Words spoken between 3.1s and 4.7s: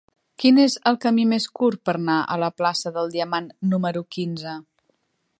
Diamant número quinze?